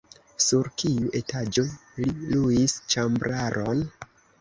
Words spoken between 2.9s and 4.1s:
ĉambraron?